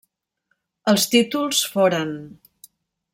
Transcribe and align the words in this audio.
Els 0.93 1.05
títols 1.11 1.61
foren: 1.75 2.17